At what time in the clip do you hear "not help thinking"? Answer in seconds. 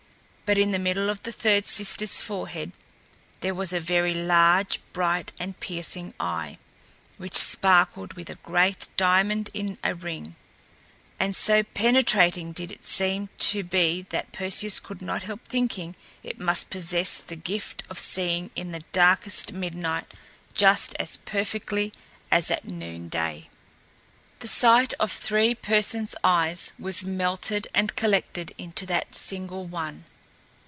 15.01-15.95